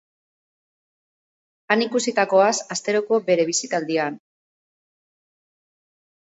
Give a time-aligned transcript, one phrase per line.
[1.75, 4.19] Han ikusitakoaz, asteroko bere bisitaldian.